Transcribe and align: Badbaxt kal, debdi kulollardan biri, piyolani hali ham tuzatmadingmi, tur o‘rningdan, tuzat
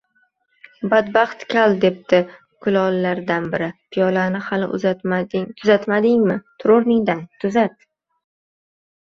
Badbaxt 0.93 1.43
kal, 1.51 1.75
debdi 1.83 2.21
kulollardan 2.67 3.45
biri, 3.51 3.67
piyolani 3.97 4.41
hali 4.47 4.71
ham 4.87 5.47
tuzatmadingmi, 5.61 6.39
tur 6.65 6.75
o‘rningdan, 6.79 7.23
tuzat 7.45 7.79